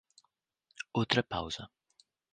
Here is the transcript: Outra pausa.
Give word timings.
Outra 0.99 1.21
pausa. 1.33 1.63